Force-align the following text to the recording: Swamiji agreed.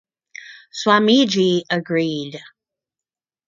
Swamiji 0.71 1.61
agreed. 1.69 2.41